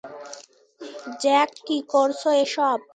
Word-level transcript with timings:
Jack, 1.21 1.49
কী 1.67 1.77
করছ 1.93 2.21
এসব! 2.43 2.77